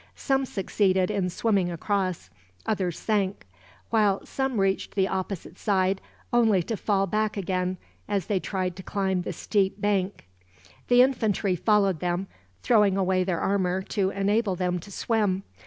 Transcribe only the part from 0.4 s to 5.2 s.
succeeded in swimming across. Others sank; while some reached the